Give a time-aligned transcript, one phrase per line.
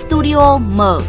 [0.00, 1.00] Studio mở.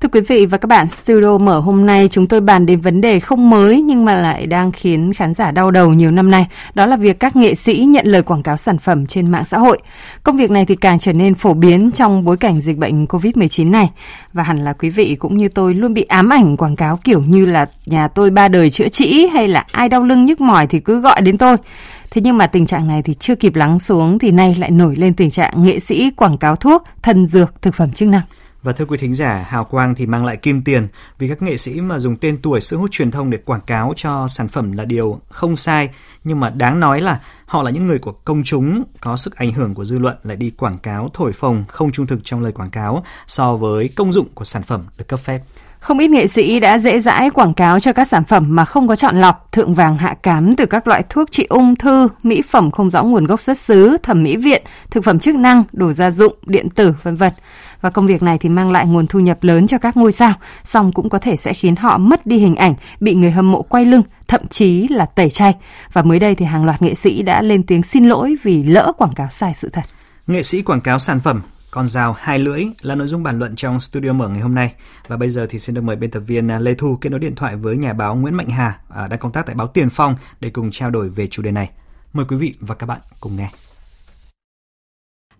[0.00, 3.00] Thưa quý vị và các bạn, studio mở hôm nay chúng tôi bàn đến vấn
[3.00, 6.46] đề không mới nhưng mà lại đang khiến khán giả đau đầu nhiều năm nay.
[6.74, 9.58] Đó là việc các nghệ sĩ nhận lời quảng cáo sản phẩm trên mạng xã
[9.58, 9.78] hội.
[10.22, 13.70] Công việc này thì càng trở nên phổ biến trong bối cảnh dịch bệnh Covid-19
[13.70, 13.90] này.
[14.32, 17.22] Và hẳn là quý vị cũng như tôi luôn bị ám ảnh quảng cáo kiểu
[17.22, 20.66] như là nhà tôi ba đời chữa trị hay là ai đau lưng nhức mỏi
[20.66, 21.56] thì cứ gọi đến tôi.
[22.10, 24.96] Thế nhưng mà tình trạng này thì chưa kịp lắng xuống thì nay lại nổi
[24.96, 28.22] lên tình trạng nghệ sĩ quảng cáo thuốc, thần dược, thực phẩm chức năng.
[28.62, 30.86] Và thưa quý thính giả, hào quang thì mang lại kim tiền
[31.18, 33.92] vì các nghệ sĩ mà dùng tên tuổi sức hút truyền thông để quảng cáo
[33.96, 35.88] cho sản phẩm là điều không sai,
[36.24, 39.52] nhưng mà đáng nói là họ là những người của công chúng có sức ảnh
[39.52, 42.52] hưởng của dư luận lại đi quảng cáo thổi phồng không trung thực trong lời
[42.52, 45.40] quảng cáo so với công dụng của sản phẩm được cấp phép.
[45.80, 48.88] Không ít nghệ sĩ đã dễ dãi quảng cáo cho các sản phẩm mà không
[48.88, 52.42] có chọn lọc, thượng vàng hạ cám từ các loại thuốc trị ung thư, mỹ
[52.42, 55.92] phẩm không rõ nguồn gốc xuất xứ, thẩm mỹ viện, thực phẩm chức năng, đồ
[55.92, 57.32] gia dụng, điện tử, vân vân.
[57.80, 60.34] Và công việc này thì mang lại nguồn thu nhập lớn cho các ngôi sao,
[60.64, 63.62] song cũng có thể sẽ khiến họ mất đi hình ảnh, bị người hâm mộ
[63.62, 65.54] quay lưng, thậm chí là tẩy chay.
[65.92, 68.92] Và mới đây thì hàng loạt nghệ sĩ đã lên tiếng xin lỗi vì lỡ
[68.98, 69.84] quảng cáo sai sự thật.
[70.26, 71.42] Nghệ sĩ quảng cáo sản phẩm
[71.76, 74.72] con dao hai lưỡi là nội dung bàn luận trong studio mở ngày hôm nay.
[75.08, 77.34] Và bây giờ thì xin được mời biên tập viên Lê Thu kết nối điện
[77.34, 80.14] thoại với nhà báo Nguyễn Mạnh Hà à, đang công tác tại báo Tiền Phong
[80.40, 81.70] để cùng trao đổi về chủ đề này.
[82.12, 83.50] Mời quý vị và các bạn cùng nghe.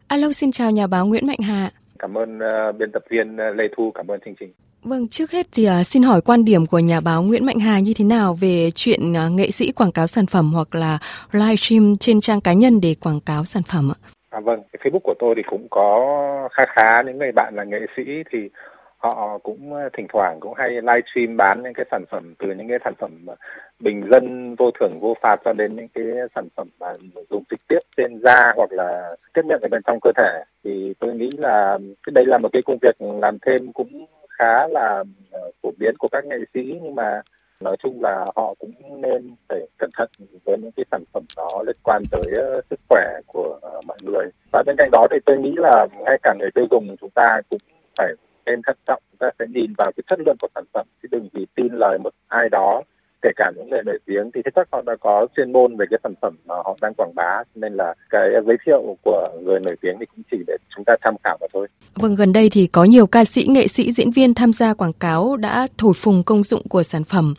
[0.07, 1.71] Alo, xin chào nhà báo Nguyễn Mạnh Hà.
[1.99, 4.53] Cảm ơn uh, biên tập viên Lê Thu, cảm ơn chương trình.
[4.83, 7.81] Vâng, trước hết thì uh, xin hỏi quan điểm của nhà báo Nguyễn Mạnh Hà
[7.81, 10.99] như thế nào về chuyện uh, nghệ sĩ quảng cáo sản phẩm hoặc là
[11.33, 13.99] livestream trên trang cá nhân để quảng cáo sản phẩm ạ?
[14.37, 17.65] À, vâng, cái Facebook của tôi thì cũng có khá khá những người bạn là
[17.65, 18.51] nghệ sĩ thì
[18.99, 22.69] họ cũng ờ, thỉnh thoảng cũng hay livestream bán những cái sản phẩm từ những
[22.69, 23.37] cái sản phẩm ờ,
[23.81, 26.87] bình dân vô thưởng vô phạt cho đến những cái sản phẩm mà
[27.31, 30.43] dùng trực tiếp trên da hoặc là tiếp nhận ở bên trong cơ thể.
[30.65, 34.67] Thì tôi nghĩ là cái đây là một cái công việc làm thêm cũng khá
[34.69, 37.23] là ờ, phổ biến của các nghệ sĩ nhưng mà
[37.61, 40.09] nói chung là họ cũng nên phải cẩn thận
[40.45, 44.27] với những cái sản phẩm đó liên quan tới ờ, sức khỏe của mọi người.
[44.53, 47.41] Và bên cạnh đó thì tôi nghĩ là ngay cả người tiêu dùng chúng ta
[47.51, 47.59] cũng
[47.99, 48.15] phải
[48.47, 49.03] nên thận trọng.
[49.11, 51.69] Chúng ta sẽ nhìn vào cái chất lượng của sản phẩm chứ đừng vì tin
[51.73, 52.83] lời một ai đó
[53.27, 55.99] kể cả những người nổi tiếng thì chắc họ đã có chuyên môn về cái
[56.03, 59.77] sản phẩm mà họ đang quảng bá nên là cái giới thiệu của người nổi
[59.83, 61.69] tiếng thì cũng chỉ để chúng ta tham khảo mà thôi.
[61.95, 64.93] Vâng, gần đây thì có nhiều ca sĩ, nghệ sĩ, diễn viên tham gia quảng
[64.93, 67.35] cáo đã thổi phồng công dụng của sản phẩm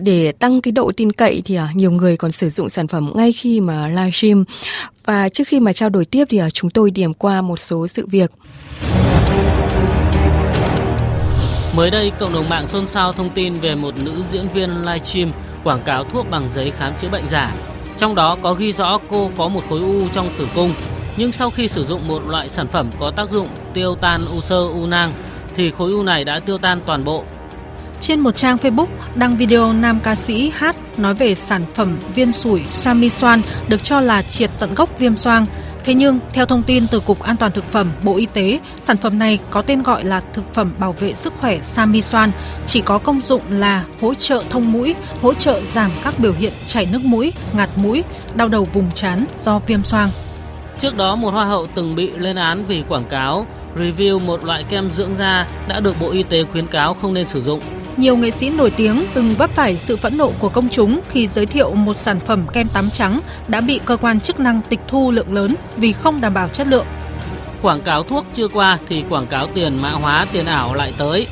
[0.00, 3.12] để tăng cái độ tin cậy thì à, nhiều người còn sử dụng sản phẩm
[3.14, 4.44] ngay khi mà livestream.
[5.04, 7.86] Và trước khi mà trao đổi tiếp thì à, chúng tôi điểm qua một số
[7.86, 8.30] sự việc.
[11.78, 15.30] Mới đây, cộng đồng mạng xôn xao thông tin về một nữ diễn viên livestream
[15.64, 17.52] quảng cáo thuốc bằng giấy khám chữa bệnh giả.
[17.98, 20.72] Trong đó có ghi rõ cô có một khối u trong tử cung,
[21.16, 24.40] nhưng sau khi sử dụng một loại sản phẩm có tác dụng tiêu tan u
[24.40, 25.12] sơ u nang
[25.56, 27.24] thì khối u này đã tiêu tan toàn bộ.
[28.00, 32.32] Trên một trang Facebook đăng video nam ca sĩ hát nói về sản phẩm viên
[32.32, 35.46] sủi Samisoan được cho là triệt tận gốc viêm xoang.
[35.88, 38.96] Thế nhưng, theo thông tin từ Cục An toàn Thực phẩm Bộ Y tế, sản
[38.96, 42.30] phẩm này có tên gọi là thực phẩm bảo vệ sức khỏe Samisoan,
[42.66, 46.52] chỉ có công dụng là hỗ trợ thông mũi, hỗ trợ giảm các biểu hiện
[46.66, 48.04] chảy nước mũi, ngạt mũi,
[48.34, 50.10] đau đầu vùng trán do viêm xoang.
[50.80, 53.46] Trước đó, một hoa hậu từng bị lên án vì quảng cáo
[53.76, 57.28] review một loại kem dưỡng da đã được Bộ Y tế khuyến cáo không nên
[57.28, 57.60] sử dụng.
[57.98, 61.26] Nhiều nghệ sĩ nổi tiếng từng vấp phải sự phẫn nộ của công chúng khi
[61.26, 64.80] giới thiệu một sản phẩm kem tắm trắng đã bị cơ quan chức năng tịch
[64.88, 66.86] thu lượng lớn vì không đảm bảo chất lượng.
[67.62, 71.26] Quảng cáo thuốc chưa qua thì quảng cáo tiền mã hóa tiền ảo lại tới.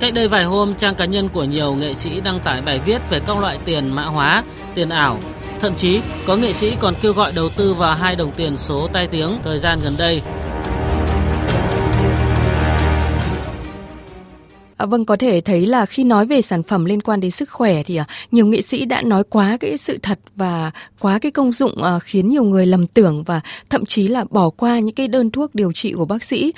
[0.00, 2.98] Cách đây vài hôm, trang cá nhân của nhiều nghệ sĩ đăng tải bài viết
[3.10, 5.18] về các loại tiền mã hóa, tiền ảo.
[5.60, 8.88] Thậm chí, có nghệ sĩ còn kêu gọi đầu tư vào hai đồng tiền số
[8.92, 10.22] tai tiếng thời gian gần đây
[14.78, 17.50] À, vâng, có thể thấy là khi nói về sản phẩm liên quan đến sức
[17.50, 20.70] khỏe thì à, nhiều nghệ sĩ đã nói quá cái sự thật và
[21.00, 24.50] quá cái công dụng à, khiến nhiều người lầm tưởng và thậm chí là bỏ
[24.50, 26.52] qua những cái đơn thuốc điều trị của bác sĩ.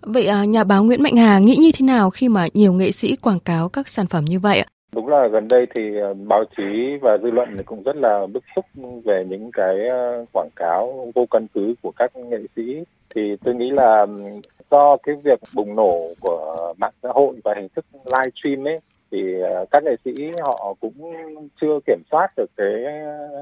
[0.00, 2.90] Vậy à, nhà báo Nguyễn Mạnh Hà nghĩ như thế nào khi mà nhiều nghệ
[2.90, 4.66] sĩ quảng cáo các sản phẩm như vậy ạ?
[4.94, 6.62] Đúng là gần đây thì à, báo chí
[7.02, 8.64] và dư luận cũng rất là bức xúc
[9.04, 10.00] về những cái à,
[10.32, 12.62] quảng cáo vô căn cứ của các nghệ sĩ.
[13.14, 14.06] Thì tôi nghĩ là
[14.74, 18.78] do cái việc bùng nổ của mạng xã hội và hình thức live stream ấy
[19.10, 20.12] thì ờ, các nghệ sĩ
[20.42, 21.14] họ cũng
[21.60, 22.84] chưa kiểm soát được cái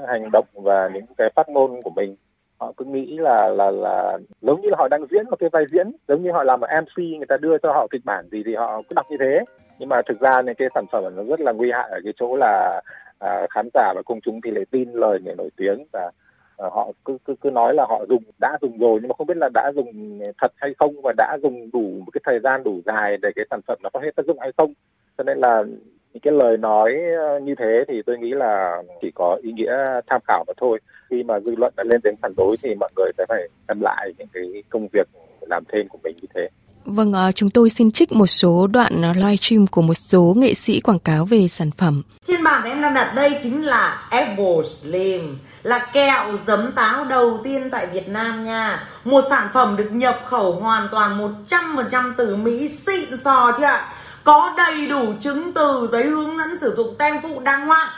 [0.09, 2.17] hành động và những cái phát ngôn của mình.
[2.59, 5.65] Họ cứ nghĩ là là là giống như là họ đang diễn một cái vai
[5.73, 8.43] diễn giống như họ làm một mc người ta đưa cho họ kịch bản gì
[8.47, 9.45] thì họ cứ đọc như thế.
[9.79, 12.13] Nhưng mà thực ra những cái sản phẩm nó rất là nguy hại ở cái
[12.17, 12.83] chỗ là
[13.19, 16.11] à, khán giả và công chúng thì lại tin lời người nổi tiếng và
[16.57, 19.27] Ờ, họ cứ cứ cứ nói là họ dùng, đã dùng rồi, nhưng mà không
[19.27, 22.65] biết là đã dùng thật hay không và đã dùng đủ một cái thời gian
[22.65, 24.73] đủ dài để cái sản phẩm nó có hết tác dụng hay không.
[25.19, 25.65] Cho nên là
[26.13, 30.01] những cái lời nói ờ, như thế thì tôi nghĩ là chỉ có ý nghĩa
[30.07, 30.79] tham khảo mà thôi.
[31.11, 33.81] Khi mà dư luận đã lên tiếng phản đối thì mọi người sẽ phải xem
[33.81, 35.09] lại những cái công việc
[35.41, 36.49] làm thêm của mình như thế.
[36.85, 40.35] Vâng, ờ, chúng tôi xin trích một số đoạn ờ, live stream của một số
[40.37, 42.03] nghệ sĩ quảng cáo về sản phẩm.
[42.27, 47.41] Trên bàn em đang đặt đây chính là Apple Slim, là kẹo giấm táo đầu
[47.45, 48.87] tiên tại Việt Nam nha.
[49.05, 53.89] Một sản phẩm được nhập khẩu hoàn toàn 100% từ Mỹ xịn sò chưa ạ?
[54.25, 57.89] Có đầy đủ chứng từ, giấy hướng dẫn sử dụng tem phụ đàng hoàng.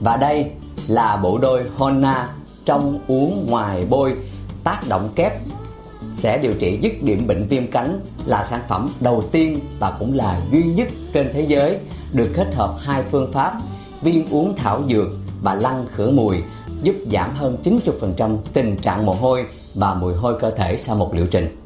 [0.00, 0.52] Và đây
[0.88, 2.26] là bộ đôi Honna
[2.64, 4.14] trong uống ngoài bôi
[4.64, 5.32] tác động kép
[6.14, 10.14] sẽ điều trị dứt điểm bệnh viêm cánh là sản phẩm đầu tiên và cũng
[10.14, 11.78] là duy nhất trên thế giới
[12.12, 13.52] được kết hợp hai phương pháp
[14.02, 15.08] viên uống thảo dược
[15.42, 16.36] và lăn khử mùi
[16.82, 21.14] giúp giảm hơn 90% tình trạng mồ hôi và mùi hôi cơ thể sau một
[21.14, 21.56] liệu trình.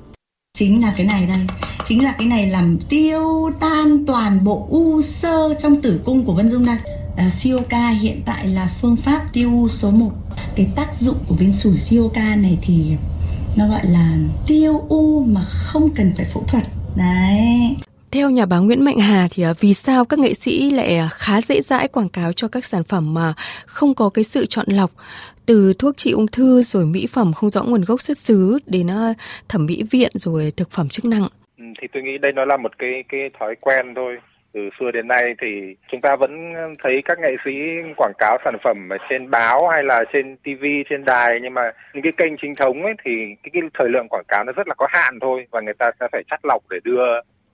[0.59, 1.47] Chính là cái này đây,
[1.87, 6.35] chính là cái này làm tiêu tan toàn bộ u sơ trong tử cung của
[6.35, 6.77] Vân Dung đây.
[7.17, 10.11] À, Sioca hiện tại là phương pháp tiêu u số 1.
[10.57, 12.97] Cái tác dụng của viên sủi Sioca này thì
[13.57, 14.17] nó gọi là
[14.47, 16.63] tiêu u mà không cần phải phẫu thuật.
[16.97, 17.77] Đấy.
[18.11, 21.09] Theo nhà báo Nguyễn Mạnh Hà thì à, vì sao các nghệ sĩ lại à,
[21.13, 23.35] khá dễ dãi quảng cáo cho các sản phẩm mà
[23.67, 24.91] không có cái sự chọn lọc
[25.47, 28.91] từ thuốc trị ung thư rồi mỹ phẩm không rõ nguồn gốc xuất xứ đến
[28.91, 29.15] à,
[29.49, 31.23] thẩm mỹ viện rồi thực phẩm chức năng.
[31.59, 34.17] Ừ, thì tôi nghĩ đây nó là một cái cái thói quen thôi
[34.55, 37.51] từ xưa đến nay thì chúng ta vẫn thấy các nghệ sĩ
[37.97, 41.73] quảng cáo sản phẩm ở trên báo hay là trên TV trên đài nhưng mà
[41.95, 43.11] những cái kênh chính thống ấy thì
[43.43, 45.91] cái, cái thời lượng quảng cáo nó rất là có hạn thôi và người ta
[46.01, 47.05] sẽ phải chắt lọc để đưa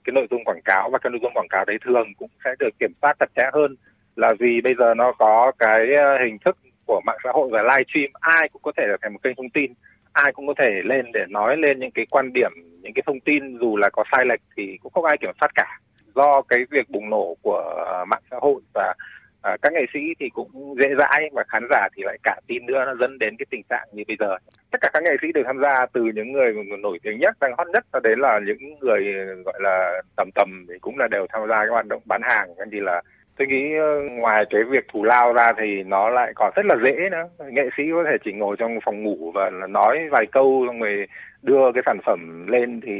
[0.04, 2.50] cái nội dung quảng cáo và cái nội dung quảng cáo đấy thường cũng sẽ
[2.58, 3.76] được kiểm soát chặt chẽ hơn.
[4.16, 6.56] Là vì bây giờ nó có cái ờ, hình thức
[6.86, 9.36] của mạng xã hội và live stream ai cũng có thể là thành một kênh
[9.36, 9.72] thông tin
[10.12, 12.52] ai cũng có thể lên để nói lên những cái quan điểm
[12.82, 15.50] những cái thông tin dù là có sai lệch thì cũng không ai kiểm soát
[15.54, 15.80] cả
[16.14, 18.94] do cái việc bùng nổ của mạng xã hội và
[19.42, 22.66] à, các nghệ sĩ thì cũng dễ dãi và khán giả thì lại cả tin
[22.66, 24.36] nữa nó dẫn đến cái tình trạng như bây giờ.
[24.70, 27.52] Tất cả các nghệ sĩ đều tham gia từ những người nổi tiếng nhất đang
[27.58, 29.14] hot nhất cho đến là những người
[29.44, 32.48] gọi là tầm tầm thì cũng là đều tham gia cái hoạt động bán hàng
[32.58, 33.02] nên thì là
[33.38, 36.76] tôi nghĩ ờ, ngoài cái việc thù lao ra thì nó lại còn rất là
[36.84, 37.46] dễ nữa.
[37.52, 41.06] Nghệ sĩ có thể chỉ ngồi trong phòng ngủ và nói vài câu xong rồi
[41.42, 42.92] đưa cái sản phẩm lên thì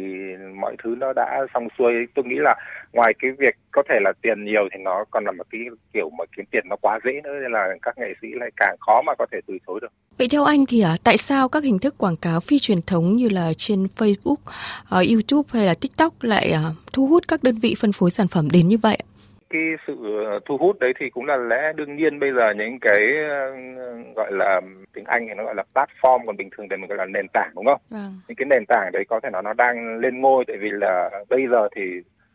[0.54, 1.92] mọi thứ nó đã xong xuôi.
[2.14, 2.54] Tôi nghĩ là
[2.92, 5.60] ngoài cái việc có thể là tiền nhiều thì nó còn là một cái
[5.92, 8.76] kiểu mà kiếm tiền nó quá dễ nữa nên là các nghệ sĩ lại càng
[8.80, 9.92] khó mà có thể từ chối được.
[10.18, 13.16] Vậy theo anh thì à, tại sao các hình thức quảng cáo phi truyền thống
[13.16, 14.36] như là trên Facebook,
[14.88, 16.62] ờ, YouTube hay là TikTok lại à,
[16.92, 18.98] thu hút các đơn vị phân phối sản phẩm đến như vậy?
[19.50, 22.78] Cái sự ờ, thu hút đấy thì cũng là lẽ đương nhiên bây giờ những
[22.80, 22.98] cái
[23.28, 23.56] ờ,
[24.16, 24.60] gọi là
[24.94, 27.26] tiếng Anh thì nó gọi là platform còn bình thường thì mình gọi là nền
[27.32, 27.80] tảng đúng không?
[27.90, 28.20] Vâng.
[28.28, 31.10] Những cái nền tảng đấy có thể nó nó đang lên ngôi tại vì là
[31.28, 31.82] bây giờ thì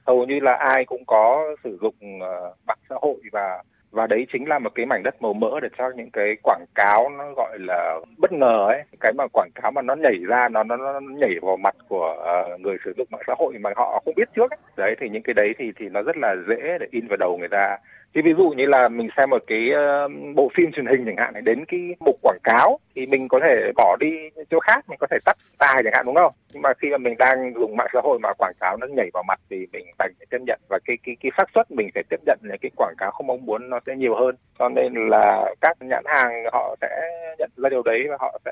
[0.08, 3.64] hầu như là ai cũng có sử dụng uh, mạng xã hội và
[3.96, 6.66] và đấy chính là một cái mảnh đất màu mỡ để cho những cái quảng
[6.76, 10.50] cáo nó gọi là bất ngờ ấy cái mà quảng cáo mà nó nhảy ra
[10.50, 12.16] nó nó, nó nhảy vào mặt của
[12.54, 14.58] uh, người sử dụng mạng xã hội mà họ không biết trước ấy.
[14.78, 17.38] đấy thì những cái đấy thì thì nó rất là dễ để in vào đầu
[17.38, 17.78] người ta
[18.16, 21.18] thì ví dụ như là mình xem một cái uh, bộ phim truyền hình chẳng
[21.18, 24.12] hạn này đến cái mục quảng cáo thì mình có thể bỏ đi
[24.50, 26.34] chỗ khác mình có thể tắt tai chẳng hạn đúng không?
[26.54, 29.10] Nhưng mà khi mà mình đang dùng mạng xã hội mà quảng cáo nó nhảy
[29.14, 31.90] vào mặt thì mình đành phải tiếp nhận và cái cái cái xác suất mình
[31.94, 34.36] phải tiếp nhận những cái quảng cáo không mong muốn nó sẽ nhiều hơn.
[34.60, 37.02] Cho nên là các nhãn hàng họ sẽ
[37.40, 38.52] nhận ra điều đấy và họ sẽ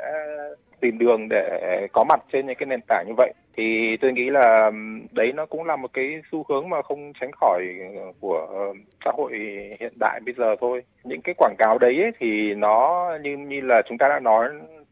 [0.83, 3.33] tìm đường để có mặt trên những cái nền tảng như vậy.
[3.57, 4.71] Thì tôi nghĩ là
[5.11, 7.63] đấy nó cũng là một cái xu hướng mà không tránh khỏi
[8.19, 8.73] của
[9.05, 9.31] xã hội
[9.79, 10.83] hiện đại bây giờ thôi.
[11.03, 14.49] Những cái quảng cáo đấy ấy, thì nó như như là chúng ta đã nói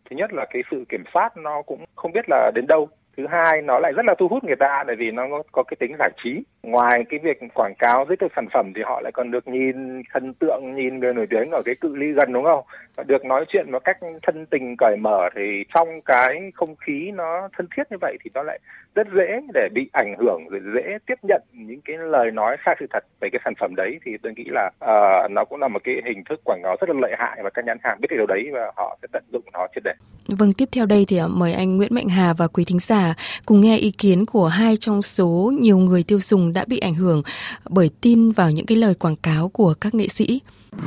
[0.10, 2.89] thứ nhất là cái sự kiểm soát nó cũng không biết là đến đâu.
[3.17, 5.77] Thứ hai nó lại rất là thu hút người ta bởi vì nó có cái
[5.79, 9.12] tính giải trí ngoài cái việc quảng cáo giới thiệu sản phẩm thì họ lại
[9.12, 12.44] còn được nhìn thần tượng nhìn người nổi tiếng ở cái cự ly gần đúng
[12.44, 12.65] không
[12.96, 17.12] và được nói chuyện một cách thân tình cởi mở thì trong cái không khí
[17.13, 18.60] nó thân thiết như vậy thì nó lại
[18.96, 22.75] rất dễ để bị ảnh hưởng rồi dễ tiếp nhận những cái lời nói sai
[22.80, 25.68] sự thật về cái sản phẩm đấy thì tôi nghĩ là uh, nó cũng là
[25.68, 28.08] một cái hình thức quảng cáo rất là lợi hại và các nhãn hàng biết
[28.12, 29.94] điều đấy và họ sẽ tận dụng nó triệt để.
[30.27, 33.13] Vâng, tiếp theo đây thì ờ, mời anh Nguyễn Mạnh Hà và quý thính giả
[33.46, 36.96] cùng nghe ý kiến của hai trong số nhiều người tiêu dùng đã bị ảnh
[36.96, 37.22] hưởng
[37.70, 40.41] bởi tin vào những cái lời quảng cáo của các nghệ sĩ.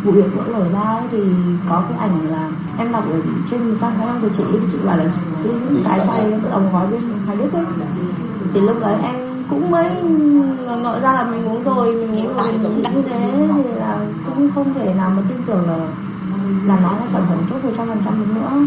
[0.04, 1.18] Vụ việc vỡ lời ra ấy thì
[1.68, 4.78] có cái ảnh là em đọc ở trên trang cá nhân của chị thì chị
[4.86, 5.04] bảo là
[5.44, 7.64] cái những cái chai đồng gói bên Hoài Đức ấy.
[8.54, 10.02] Thì lúc đấy em cũng mới
[10.82, 14.50] ngộ ra là mình uống rồi mình uống rồi mình như thế thì là cũng
[14.54, 15.76] không thể nào mà tin tưởng là
[16.66, 18.66] là nó là sản phẩm tốt một trăm phần trăm nữa.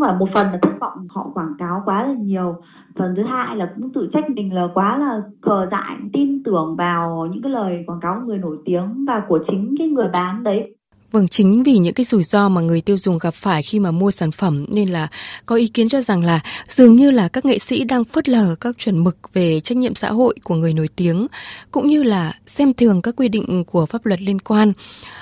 [0.00, 2.56] Là một phần là thất vọng họ quảng cáo quá là nhiều
[2.98, 6.76] phần thứ hai là cũng tự trách mình là quá là khờ dại tin tưởng
[6.78, 10.08] vào những cái lời quảng cáo của người nổi tiếng và của chính cái người
[10.12, 10.74] bán đấy
[11.10, 13.90] Vâng, chính vì những cái rủi ro mà người tiêu dùng gặp phải khi mà
[13.90, 15.08] mua sản phẩm nên là
[15.46, 18.54] có ý kiến cho rằng là dường như là các nghệ sĩ đang phớt lờ
[18.60, 21.26] các chuẩn mực về trách nhiệm xã hội của người nổi tiếng
[21.70, 24.72] cũng như là xem thường các quy định của pháp luật liên quan.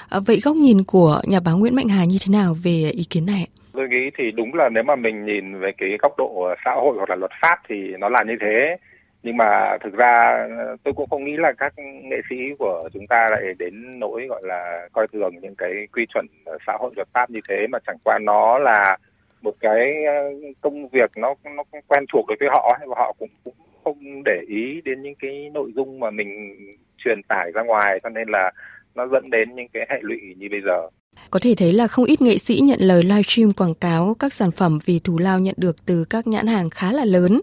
[0.09, 3.05] À, vậy góc nhìn của nhà báo Nguyễn Mạnh Hà như thế nào về ý
[3.05, 3.49] kiến này?
[3.73, 6.95] Tôi nghĩ thì đúng là nếu mà mình nhìn về cái góc độ xã hội
[6.97, 8.77] hoặc là luật pháp thì nó là như thế.
[9.23, 13.07] Nhưng mà thực ra ờ, tôi cũng không nghĩ là các nghệ sĩ của chúng
[13.07, 16.93] ta lại đến nỗi gọi là coi thường những cái quy chuẩn ờ, xã hội
[16.97, 18.97] luật pháp như thế mà chẳng qua nó là
[19.43, 20.15] một cái ờ,
[20.61, 24.43] công việc nó nó quen thuộc đối với họ và họ cũng, cũng không để
[24.49, 26.57] ý đến những cái nội dung mà mình
[26.99, 28.51] truyền tải ra ngoài cho nên là
[28.95, 30.89] nó dẫn đến những cái hệ lụy như bây giờ
[31.31, 34.51] có thể thấy là không ít nghệ sĩ nhận lời livestream quảng cáo các sản
[34.51, 37.41] phẩm vì thù lao nhận được từ các nhãn hàng khá là lớn.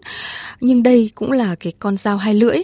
[0.60, 2.56] Nhưng đây cũng là cái con dao hai lưỡi.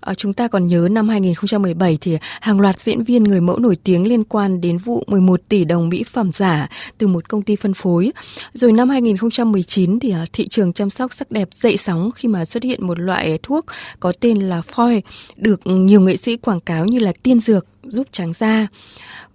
[0.00, 3.76] À, chúng ta còn nhớ năm 2017 thì hàng loạt diễn viên người mẫu nổi
[3.84, 7.56] tiếng liên quan đến vụ 11 tỷ đồng mỹ phẩm giả từ một công ty
[7.56, 8.12] phân phối.
[8.52, 12.44] Rồi năm 2019 thì ờ, thị trường chăm sóc sắc đẹp dậy sóng khi mà
[12.44, 13.66] xuất hiện một loại thuốc
[14.00, 15.00] có tên là Foy
[15.36, 18.66] được nhiều nghệ sĩ quảng cáo như là tiên dược giúp trắng da.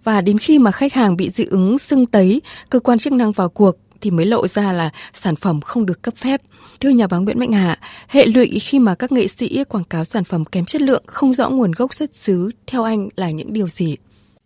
[0.04, 3.32] Và đến khi mà khách hàng bị dị ứng sưng tấy, cơ quan chức năng
[3.32, 6.42] vào cuộc thì mới lộ ra là sản phẩm không được cấp phép.
[6.80, 10.04] Thưa nhà báo Nguyễn Mạnh Hà, hệ lụy khi mà các nghệ sĩ quảng cáo
[10.04, 13.54] sản phẩm kém chất lượng, không rõ nguồn gốc xuất xứ, theo anh là những
[13.54, 13.98] điều gì?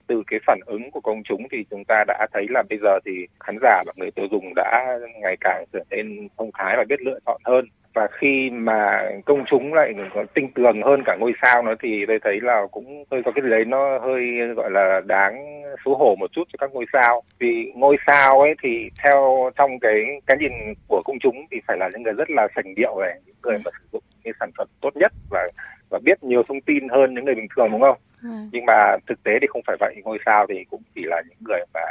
[0.08, 3.00] Từ cái phản ứng của công chúng thì chúng ta đã thấy là bây giờ
[3.06, 6.84] thì khán giả và người tiêu dùng đã ngày càng trở nên thông thái và
[6.90, 7.66] biết lựa chọn hơn
[7.98, 12.06] và khi mà công chúng lại có tinh tường hơn cả ngôi sao nữa thì
[12.08, 14.24] tôi thấy là cũng hơi có cái gì đấy nó hơi
[14.56, 18.56] gọi là đáng xấu hổ một chút cho các ngôi sao vì ngôi sao ấy
[18.64, 20.52] thì theo trong cái cái nhìn
[20.88, 23.58] của công chúng thì phải là những người rất là sành điệu này những người
[23.66, 25.48] mà sử dụng cái sản phẩm tốt nhất và
[25.90, 27.98] và biết nhiều thông tin hơn những người bình thường đúng không?
[28.24, 28.38] À.
[28.52, 31.38] Nhưng mà thực tế thì không phải vậy ngôi sao thì cũng chỉ là những
[31.48, 31.82] người mà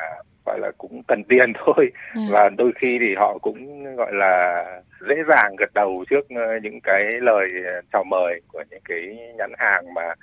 [0.47, 2.23] gọi là cũng cần tiền thôi à.
[2.31, 4.65] và đôi khi thì họ cũng gọi là
[5.09, 7.49] dễ dàng gật đầu trước ờ, những cái lời
[7.93, 10.15] chào mời của những cái nhãn hàng mà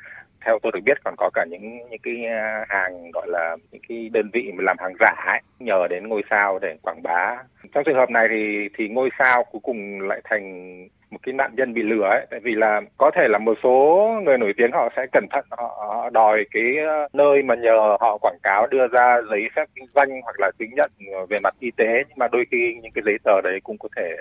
[0.45, 3.81] theo tôi được biết còn có cả những những cái ờ, hàng gọi là những
[3.89, 7.37] cái đơn vị mà làm hàng giả ấy, nhờ đến ngôi sao để quảng bá
[7.73, 10.73] trong trường hợp này thì thì ngôi sao cuối cùng lại thành
[11.13, 12.25] một cái nạn nhân bị lừa ấy.
[12.31, 15.45] Tại vì là có thể là một số người nổi tiếng họ sẽ cẩn thận
[15.49, 19.85] họ, đòi cái ờ, nơi mà nhờ họ quảng cáo đưa ra giấy phép kinh
[19.95, 22.03] doanh hoặc là chứng nhận ờ, về mặt y tế.
[22.07, 24.15] Nhưng mà đôi khi những cái giấy tờ đấy cũng có thể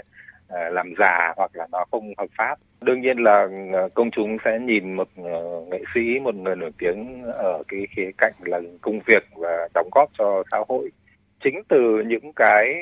[0.49, 2.55] ờ, làm giả hoặc là nó không hợp pháp.
[2.81, 3.49] Đương nhiên là
[3.95, 5.09] công chúng sẽ nhìn một
[5.71, 9.89] nghệ sĩ một người nổi tiếng ở cái khía cạnh là công việc và đóng
[9.93, 10.91] góp cho xã hội.
[11.45, 12.75] Chính từ những cái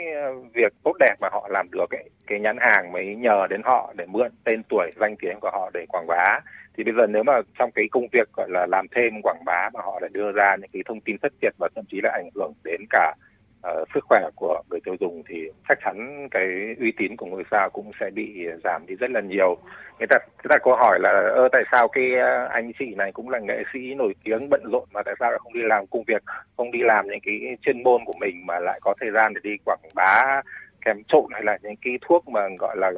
[0.54, 3.92] việc tốt đẹp mà họ làm được ấy, cái nhãn hàng mới nhờ đến họ
[3.96, 6.40] để mượn tên tuổi danh tiếng của họ để quảng bá.
[6.76, 9.70] Thì bây giờ nếu mà trong cái công việc gọi là làm thêm quảng bá
[9.75, 12.10] mà họ lại đưa ra những cái thông tin thất thiệt và thậm chí là
[12.12, 13.14] ảnh hưởng đến cả
[13.68, 15.37] uh, sức khỏe của người tiêu dùng thì
[15.68, 16.46] chắc chắn cái
[16.80, 19.56] uy tín của ngôi sao cũng sẽ bị giảm đi rất là nhiều.
[19.99, 23.12] Người ta người ta câu hỏi là ơ tại sao cái ờ, anh chị này
[23.12, 25.87] cũng là nghệ sĩ nổi tiếng bận rộn mà tại sao lại không đi làm
[25.87, 26.22] công việc
[26.56, 29.40] không đi làm những cái chuyên môn của mình mà lại có thời gian để
[29.44, 30.42] đi quảng bá
[30.84, 32.90] kèm trộn hay là những cái thuốc mà gọi là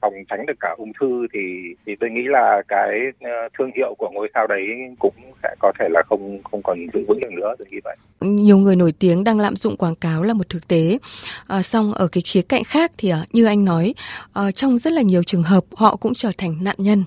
[0.00, 1.40] phòng tránh được cả ung thư thì
[1.86, 4.60] thì tôi nghĩ là cái ờ, thương hiệu của ngôi sao đấy
[4.98, 7.96] cũng sẽ có thể là không không còn giữ vững được nữa tôi nghĩ vậy.
[8.20, 10.98] Nhiều người nổi tiếng đang lạm dụng quảng cáo là một thực tế.
[11.46, 13.94] À, song ở cái khía cạnh khác thì à, như anh nói,
[14.32, 17.04] à, trong rất là nhiều trường hợp họ cũng trở thành nạn nhân.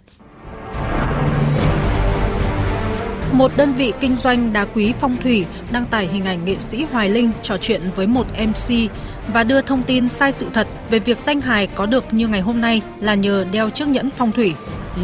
[3.34, 6.86] Một đơn vị kinh doanh đá quý phong thủy đăng tải hình ảnh nghệ sĩ
[6.92, 8.92] Hoài Linh trò chuyện với một MC
[9.28, 12.42] và đưa thông tin sai sự thật về việc danh hài có được như ngày
[12.42, 14.54] hôm nay là nhờ đeo chiếc nhẫn phong thủy.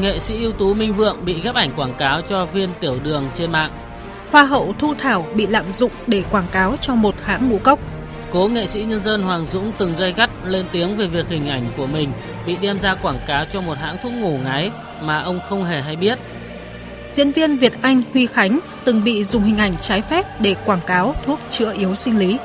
[0.01, 3.23] Nghệ sĩ ưu tú Minh Vượng bị ghép ảnh quảng cáo cho viên tiểu đường
[3.35, 3.71] trên mạng.
[4.31, 7.79] Hoa hậu Thu Thảo bị lạm dụng để quảng cáo cho một hãng ngũ cốc.
[8.31, 11.49] Cố nghệ sĩ nhân dân Hoàng Dũng từng gây gắt lên tiếng về việc hình
[11.49, 12.11] ảnh của mình
[12.47, 14.71] bị đem ra quảng cáo cho một hãng thuốc ngủ ngáy
[15.01, 16.19] mà ông không hề hay biết.
[17.13, 20.81] Diễn viên Việt Anh Huy Khánh từng bị dùng hình ảnh trái phép để quảng
[20.88, 22.38] cáo thuốc chữa yếu sinh lý.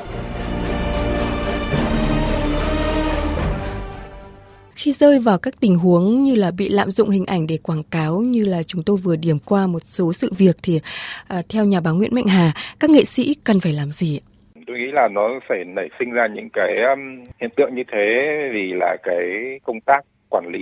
[4.85, 7.83] Khi rơi vào các tình huống như là bị lạm dụng hình ảnh để quảng
[7.91, 10.79] cáo như là chúng tôi vừa điểm qua một số sự việc thì
[11.27, 14.23] à, theo nhà báo Nguyễn Mạnh Hà, các nghệ sĩ cần phải làm gì ạ?
[14.67, 18.05] tôi nghĩ là nó phải nảy sinh ra những cái um, hiện tượng như thế
[18.53, 19.23] vì là cái
[19.63, 20.61] công tác quản lý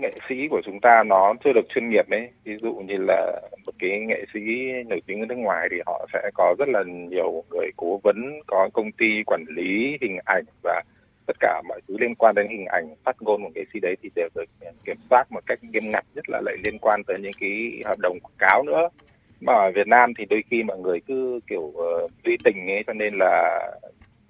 [0.00, 3.40] nghệ sĩ của chúng ta nó chưa được chuyên nghiệp ấy ví dụ như là
[3.66, 4.40] một cái nghệ sĩ
[4.88, 8.40] nổi tiếng ở nước ngoài thì họ sẽ có rất là nhiều người cố vấn
[8.46, 10.82] có công ty quản lý hình ảnh và
[11.26, 13.96] tất cả mọi thứ liên quan đến hình ảnh phát ngôn của nghệ sĩ đấy
[14.02, 14.44] thì đều được
[14.84, 17.98] kiểm soát một cách nghiêm ngặt nhất là lại liên quan tới những cái hợp
[17.98, 18.88] đồng quảng cáo nữa.
[19.40, 22.70] Mà ở Việt Nam thì đôi khi mọi người cứ kiểu ờ, uh, tùy tình
[22.70, 23.60] ấy cho nên là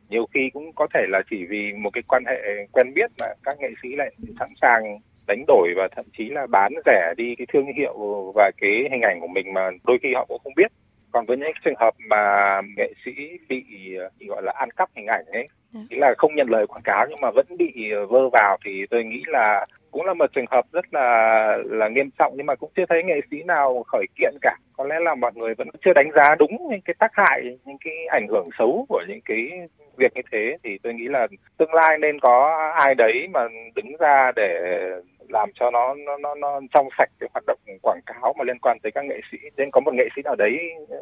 [0.08, 3.26] nhiều khi cũng có thể là chỉ vì một cái quan hệ quen biết mà
[3.42, 7.34] các nghệ sĩ lại sẵn sàng đánh đổi và thậm chí là bán rẻ đi
[7.38, 10.54] cái thương hiệu và cái hình ảnh của mình mà đôi khi họ cũng không
[10.56, 10.72] biết
[11.14, 13.12] còn với những trường hợp mà nghệ sĩ
[13.48, 13.64] bị,
[14.18, 15.80] bị gọi là ăn cắp hình ảnh ấy dạ.
[15.88, 17.72] ý là không nhận lời quảng cáo nhưng mà vẫn bị
[18.08, 22.10] vơ vào thì tôi nghĩ là cũng là một trường hợp rất là là nghiêm
[22.18, 25.14] trọng nhưng mà cũng chưa thấy nghệ sĩ nào khởi kiện cả có lẽ là
[25.14, 28.44] mọi người vẫn chưa đánh giá đúng những cái tác hại những cái ảnh hưởng
[28.58, 29.50] xấu của những cái
[29.96, 33.40] việc như thế thì tôi nghĩ là tương lai nên có ai đấy mà
[33.74, 34.80] đứng ra để
[35.34, 38.58] làm cho nó nó nó, nó trong sạch cái hoạt động quảng cáo mà liên
[38.62, 39.38] quan tới các nghệ sĩ.
[39.56, 40.52] Nên có một nghệ sĩ nào đấy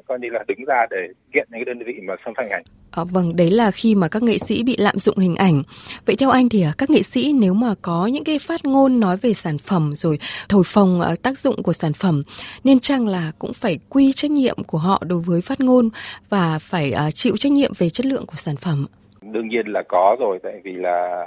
[0.09, 2.63] coi như là đứng ra để kiện những cái đơn vị mà xâm phạm ảnh.
[2.91, 5.63] À, vâng đấy là khi mà các nghệ sĩ bị lạm dụng hình ảnh.
[6.07, 9.01] Vậy theo anh thì à, các nghệ sĩ nếu mà có những cái phát ngôn
[9.01, 12.23] nói về sản phẩm rồi thổi phồng à, tác dụng của sản phẩm
[12.65, 15.89] nên chăng là cũng phải quy trách nhiệm của họ đối với phát ngôn
[16.29, 18.87] và phải chịu trách nhiệm về chất lượng của sản phẩm?
[19.23, 21.27] Đương nhiên là có rồi tại vì là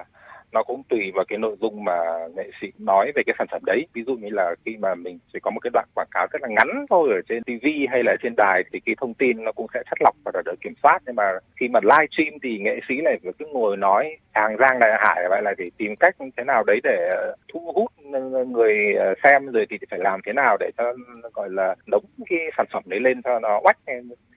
[0.56, 1.98] nó cũng tùy vào cái nội dung mà
[2.36, 3.88] nghệ sĩ nói về cái sản phẩm đấy.
[3.94, 6.42] Ví dụ như là khi mà mình chỉ có một cái đoạn quảng cáo rất
[6.42, 9.52] là ngắn thôi ở trên TV hay là trên đài thì cái thông tin nó
[9.52, 11.00] cũng sẽ chất lọc và được kiểm soát.
[11.06, 14.80] Nhưng mà khi mà live stream thì nghệ sĩ lại cứ ngồi nói hàng giang
[14.80, 17.16] đại hải vậy là phải tìm cách thế nào đấy để
[17.54, 17.92] thu hút
[18.48, 18.76] người
[19.24, 20.84] xem rồi thì phải làm thế nào để cho
[21.34, 23.78] gọi là đóng cái sản phẩm đấy lên cho nó oách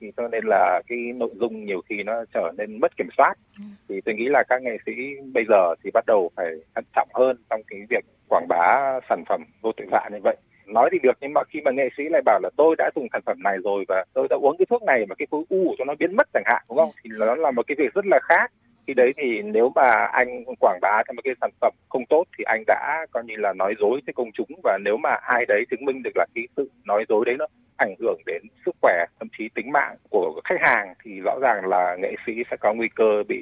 [0.00, 3.34] thì cho nên là cái nội dung nhiều khi nó trở nên mất kiểm soát.
[3.58, 3.64] Ừ.
[3.88, 4.92] thì tôi nghĩ là các nghệ sĩ
[5.32, 9.24] bây giờ thì bắt đầu phải thận trọng hơn trong cái việc quảng bá sản
[9.28, 10.36] phẩm vô tội vạ như vậy.
[10.66, 13.06] Nói thì được, nhưng mà khi mà nghệ sĩ lại bảo là tôi đã dùng
[13.12, 15.74] sản phẩm này rồi và tôi đã uống cái thuốc này mà cái khối u
[15.78, 16.90] cho nó biến mất chẳng hạn đúng không?
[17.04, 18.52] Thì nó là một cái việc rất là khác
[18.88, 22.24] khi đấy thì nếu mà anh quảng bá cho một cái sản phẩm không tốt
[22.38, 25.44] thì anh đã coi như là nói dối với công chúng và nếu mà ai
[25.48, 27.46] đấy chứng minh được là cái sự nói dối đấy nó
[27.76, 31.66] ảnh hưởng đến sức khỏe thậm chí tính mạng của khách hàng thì rõ ràng
[31.66, 33.36] là nghệ sĩ sẽ có nguy cơ bị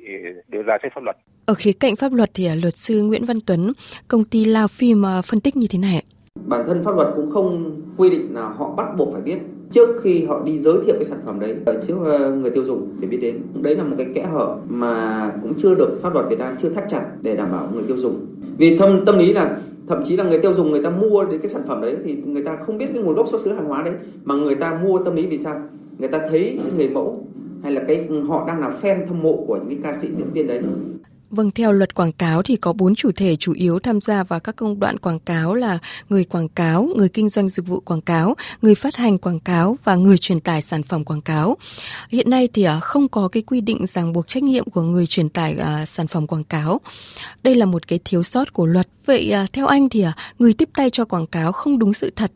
[0.48, 1.16] đưa ra trước pháp luật.
[1.46, 3.72] Ở khía cạnh pháp luật thì à, luật sư Nguyễn Văn Tuấn,
[4.08, 6.04] công ty Lao Phim à, phân tích như thế này.
[6.46, 9.38] Bản thân pháp luật cũng không quy định là họ bắt buộc phải biết
[9.70, 12.64] trước khi họ đi giới thiệu cái sản phẩm đấy ờ, trước ờ, người tiêu
[12.64, 13.36] dùng để biết đến.
[13.62, 16.68] Đấy là một cái kẽ hở mà cũng chưa được pháp luật Việt Nam chưa
[16.68, 18.26] thắt chặt để đảm bảo người tiêu dùng.
[18.58, 21.40] Vì tâm tâm lý là, thậm chí là người tiêu dùng người ta mua đến
[21.40, 23.66] cái sản phẩm đấy thì người ta không biết cái nguồn gốc xuất xứ hàng
[23.66, 25.60] hóa đấy, mà người ta mua tâm lý vì sao?
[25.98, 27.26] Người ta thấy người mẫu
[27.62, 30.26] hay là cái họ đang là fan thâm mộ của những cái ca sĩ diễn
[30.32, 30.60] viên đấy.
[31.30, 34.40] Vâng, theo luật quảng cáo thì có bốn chủ thể chủ yếu tham gia vào
[34.40, 38.00] các công đoạn quảng cáo là người quảng cáo, người kinh doanh dịch vụ quảng
[38.00, 41.56] cáo, người phát hành quảng cáo và người truyền tải sản phẩm quảng cáo.
[42.10, 45.06] Hiện nay thì à, không có cái quy định ràng buộc trách nhiệm của người
[45.06, 46.80] truyền tải à, sản phẩm quảng cáo.
[47.42, 48.88] Đây là một cái thiếu sót của luật.
[49.06, 50.04] Vậy à, theo anh thì
[50.38, 52.32] người tiếp tay cho quảng cáo không đúng sự thật,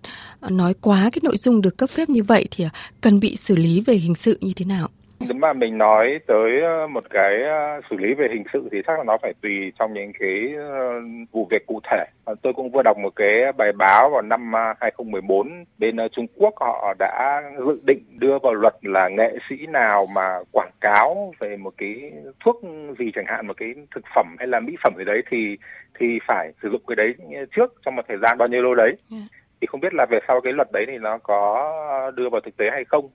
[0.48, 2.64] nói quá cái nội dung được cấp phép như vậy thì
[3.00, 4.88] cần bị xử lý về hình sự như thế nào?
[5.20, 8.78] Nếu mà mình nói tới ờ, một cái ờ, xử lý về hình sự thì
[8.86, 11.00] chắc là nó phải tùy trong những cái ờ,
[11.32, 12.04] vụ việc cụ thể.
[12.42, 16.94] Tôi cũng vừa đọc một cái bài báo vào năm 2014 bên Trung Quốc họ
[16.98, 21.74] đã dự định đưa vào luật là nghệ sĩ nào mà quảng cáo về một
[21.78, 22.12] cái
[22.44, 22.60] thuốc
[22.98, 25.56] gì chẳng hạn một cái thực phẩm hay là mỹ phẩm gì đấy thì
[25.98, 27.14] thì phải sử dụng cái đấy
[27.56, 28.92] trước trong một thời gian bao nhiêu lâu đấy.
[29.12, 29.22] Yeah.
[29.60, 31.72] Thì không biết là về sau cái luật đấy thì nó có
[32.16, 33.10] đưa vào thực tế hay không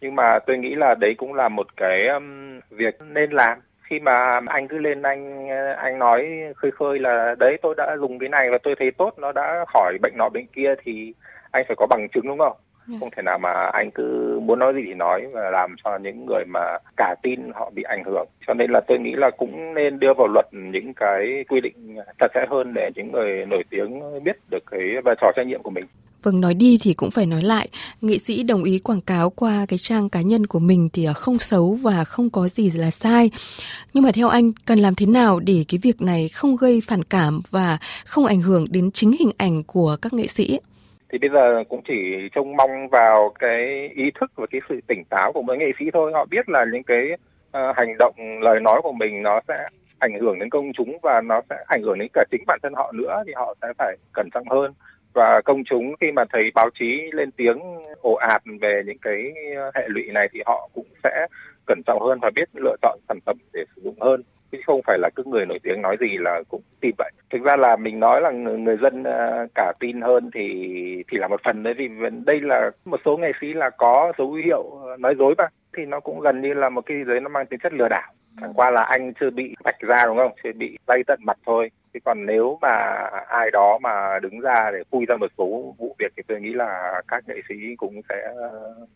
[0.00, 4.00] nhưng mà tôi nghĩ là đấy cũng là một cái um, việc nên làm khi
[4.00, 8.28] mà anh cứ lên anh anh nói khơi khơi là đấy tôi đã dùng cái
[8.28, 11.12] này và tôi thấy tốt nó đã khỏi bệnh nọ bệnh kia thì
[11.50, 12.56] anh phải có bằng chứng đúng không
[13.00, 16.26] không thể nào mà anh cứ muốn nói gì thì nói và làm cho những
[16.26, 16.60] người mà
[16.96, 20.14] cả tin họ bị ảnh hưởng cho nên là tôi nghĩ là cũng nên đưa
[20.14, 24.36] vào luật những cái quy định chặt chẽ hơn để những người nổi tiếng biết
[24.50, 25.84] được cái vai trò trách nhiệm của mình
[26.24, 27.68] Vâng, nói đi thì cũng phải nói lại,
[28.00, 31.12] nghệ sĩ đồng ý quảng cáo qua cái trang cá nhân của mình thì à,
[31.12, 33.30] không xấu và không có gì là sai.
[33.94, 37.04] Nhưng mà theo anh, cần làm thế nào để cái việc này không gây phản
[37.04, 40.58] cảm và không ảnh hưởng đến chính hình ảnh của các nghệ sĩ?
[41.14, 45.04] Thì bây giờ cũng chỉ trông mong vào cái ý thức và cái sự tỉnh
[45.10, 46.12] táo của mỗi nghệ sĩ thôi.
[46.14, 50.20] Họ biết là những cái uh, hành động, lời nói của mình nó sẽ ảnh
[50.20, 52.92] hưởng đến công chúng và nó sẽ ảnh hưởng đến cả chính bản thân họ
[52.92, 54.72] nữa thì họ sẽ phải cẩn trọng hơn
[55.12, 57.58] và công chúng khi mà thấy báo chí lên tiếng
[58.00, 59.32] ồ ạt về những cái
[59.74, 61.26] hệ lụy này thì họ cũng sẽ
[61.66, 64.22] cẩn trọng hơn và biết lựa chọn sản phẩm để sử dụng hơn
[64.56, 67.10] chứ không phải là cứ người nổi tiếng nói gì là cũng tin vậy.
[67.30, 70.44] Thực ra là mình nói là người dân ờ, cả tin hơn thì
[71.10, 71.88] thì là một phần đấy, vì
[72.26, 75.44] đây là một số nghệ sĩ là có dấu hiệu ờ, nói dối mà,
[75.76, 77.88] thì nó cũng gần như là một cái gì đấy nó mang tính chất lừa
[77.88, 78.12] đảo.
[78.40, 80.32] Chẳng qua là anh chưa bị vạch ra đúng không?
[80.44, 81.70] Chưa bị vay tận mặt thôi.
[81.94, 82.68] Thế còn nếu mà
[83.28, 86.52] ai đó mà đứng ra để phui ra một số vụ việc thì tôi nghĩ
[86.52, 88.34] là các nghệ sĩ cũng sẽ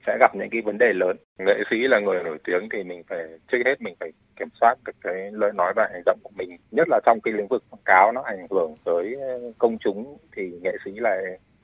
[0.07, 3.03] sẽ gặp những cái vấn đề lớn nghệ sĩ là người nổi tiếng thì mình
[3.09, 6.31] phải trước hết mình phải kiểm soát được cái lời nói và hành động của
[6.37, 9.17] mình, nhất là trong cái lĩnh vực quảng cáo nó ảnh hưởng tới
[9.59, 11.19] công chúng thì nghệ sĩ lại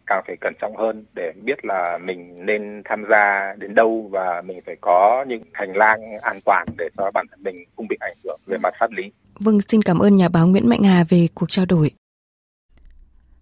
[0.06, 4.42] càng phải cẩn trọng hơn để biết là mình nên tham gia đến đâu và
[4.42, 7.96] mình phải có những hành lang an toàn để cho bản thân mình không bị
[8.00, 9.12] ảnh hưởng về mặt pháp lý.
[9.40, 11.90] Vâng, xin cảm ơn nhà báo Nguyễn Mạnh Hà về cuộc trao đổi.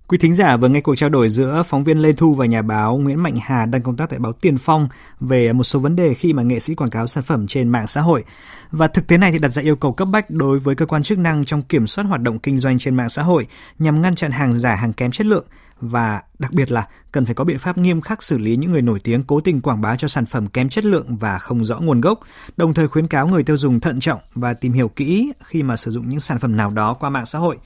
[0.08, 2.62] Quý thính giả vừa nghe cuộc trao đổi giữa phóng viên Lê Thu và nhà
[2.62, 4.88] báo Nguyễn Mạnh Hà đang công tác tại báo Tiền Phong
[5.20, 7.86] về một số vấn đề khi mà nghệ sĩ quảng cáo sản phẩm trên mạng
[7.86, 8.24] xã hội.
[8.70, 11.02] Và thực tế này thì đặt ra yêu cầu cấp bách đối với cơ quan
[11.02, 13.46] chức năng trong kiểm soát hoạt động kinh doanh trên mạng xã hội
[13.78, 15.44] nhằm ngăn chặn hàng giả, hàng kém chất lượng
[15.82, 18.82] và đặc biệt là cần phải có biện pháp nghiêm khắc xử lý những người
[18.82, 21.80] nổi tiếng cố tình quảng bá cho sản phẩm kém chất lượng và không rõ
[21.80, 22.20] nguồn gốc,
[22.56, 25.76] đồng thời khuyến cáo người tiêu dùng thận trọng và tìm hiểu kỹ khi mà
[25.76, 27.58] sử dụng những sản phẩm nào đó qua mạng xã hội.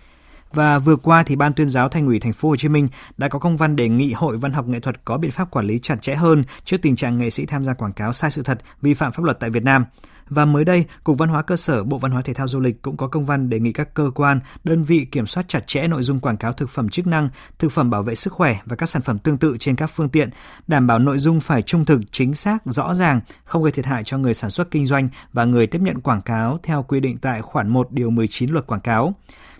[0.52, 3.28] Và vừa qua thì Ban tuyên giáo Thành ủy Thành phố Hồ Chí Minh đã
[3.28, 5.78] có công văn đề nghị Hội Văn học Nghệ thuật có biện pháp quản lý
[5.78, 8.60] chặt chẽ hơn trước tình trạng nghệ sĩ tham gia quảng cáo sai sự thật,
[8.82, 9.84] vi phạm pháp luật tại Việt Nam.
[10.30, 12.82] Và mới đây, Cục Văn hóa Cơ sở Bộ Văn hóa Thể thao Du lịch
[12.82, 15.88] cũng có công văn đề nghị các cơ quan, đơn vị kiểm soát chặt chẽ
[15.88, 18.76] nội dung quảng cáo thực phẩm chức năng, thực phẩm bảo vệ sức khỏe và
[18.76, 20.30] các sản phẩm tương tự trên các phương tiện,
[20.66, 24.04] đảm bảo nội dung phải trung thực, chính xác, rõ ràng, không gây thiệt hại
[24.04, 27.18] cho người sản xuất kinh doanh và người tiếp nhận quảng cáo theo quy định
[27.18, 29.14] tại khoản 1 điều 19 luật quảng cáo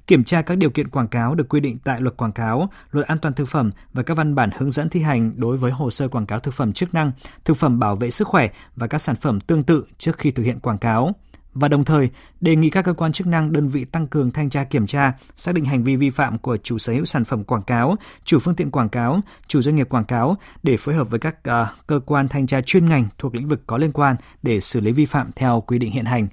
[0.06, 3.06] kiểm tra các điều kiện quảng cáo được quy định tại luật quảng cáo, luật
[3.06, 5.90] an toàn thực phẩm và các văn bản hướng dẫn thi hành đối với hồ
[5.90, 7.12] sơ quảng cáo thực phẩm chức năng,
[7.44, 10.42] thực phẩm bảo vệ sức khỏe và các sản phẩm tương tự trước khi thực
[10.42, 11.14] hiện quảng cáo
[11.56, 14.50] và đồng thời đề nghị các cơ quan chức năng đơn vị tăng cường thanh
[14.50, 17.44] tra kiểm tra, xác định hành vi vi phạm của chủ sở hữu sản phẩm
[17.44, 21.10] quảng cáo, chủ phương tiện quảng cáo, chủ doanh nghiệp quảng cáo để phối hợp
[21.10, 24.16] với các uh, cơ quan thanh tra chuyên ngành thuộc lĩnh vực có liên quan
[24.42, 26.28] để xử lý vi phạm theo quy định hiện hành.